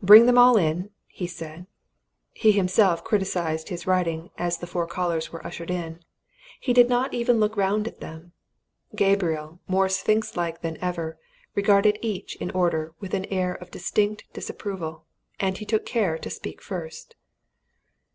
[0.00, 1.66] "Bring them all in," he said.
[2.32, 6.00] He himself criticized his writing as the four callers were ushered in;
[6.58, 8.32] he did not even look round at them.
[8.94, 11.18] Gabriel, more sphinx like than ever,
[11.54, 15.04] regarded each in order with an air of distinct disapproval.
[15.40, 17.14] And he took care to speak first.